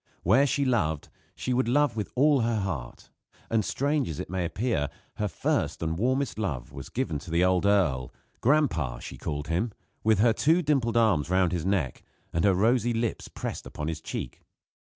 Where 0.23 0.47
she 0.47 0.65
loved 0.65 1.09
she 1.35 1.53
would 1.53 1.67
love 1.67 1.95
with 1.95 2.09
all 2.15 2.41
her 2.41 2.59
heart; 2.61 3.11
and 3.51 3.63
strange 3.63 4.09
as 4.09 4.19
it 4.19 4.31
may 4.31 4.45
appear, 4.45 4.89
her 5.17 5.27
first 5.27 5.83
and 5.83 5.95
warmest 5.95 6.39
love 6.39 6.71
was 6.73 6.89
given 6.89 7.19
to 7.19 7.29
the 7.29 7.43
old 7.45 7.67
earl 7.67 8.11
"Gran'pa," 8.41 8.99
she 8.99 9.19
called 9.19 9.49
him, 9.49 9.71
with 10.03 10.17
her 10.17 10.33
two 10.33 10.63
dimpled 10.63 10.97
arms 10.97 11.29
round 11.29 11.51
his 11.51 11.67
neck 11.67 12.01
and 12.33 12.43
her 12.45 12.55
rosy 12.55 12.93
lips 12.93 13.27
pressed 13.27 13.67
upon 13.67 13.87
his 13.89 14.01
cheek. 14.01 14.41